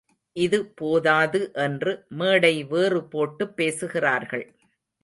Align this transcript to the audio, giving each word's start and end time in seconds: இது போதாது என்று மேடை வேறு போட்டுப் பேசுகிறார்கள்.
இது 0.35 0.59
போதாது 0.73 1.41
என்று 1.65 1.91
மேடை 2.15 2.53
வேறு 2.65 3.03
போட்டுப் 3.07 3.55
பேசுகிறார்கள். 3.55 4.45